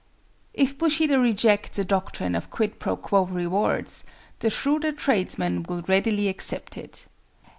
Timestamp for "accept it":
6.27-7.05